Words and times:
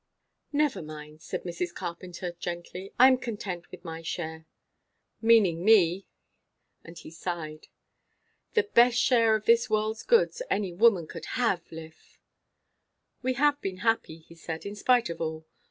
"Never 0.51 0.81
mind," 0.81 1.21
said 1.21 1.43
Mrs. 1.43 1.75
Carpenter 1.75 2.31
gently. 2.39 2.91
"I 2.97 3.05
am 3.07 3.19
content 3.19 3.69
with 3.69 3.85
my 3.85 4.01
share." 4.01 4.47
"Meaning 5.21 5.63
me!" 5.63 6.07
And 6.83 6.97
he 6.97 7.11
sighed. 7.11 7.67
"The 8.55 8.63
best 8.63 8.97
share 8.97 9.35
of 9.35 9.45
this 9.45 9.69
world's 9.69 10.01
goods 10.01 10.41
any 10.49 10.73
woman 10.73 11.05
could 11.05 11.25
have, 11.37 11.71
Liph." 11.71 12.17
"We 13.21 13.33
have 13.33 13.61
been 13.61 13.77
happy," 13.85 14.17
he 14.17 14.33
said, 14.33 14.65
"in 14.65 14.73
spite 14.73 15.11
of 15.11 15.21
all. 15.21 15.45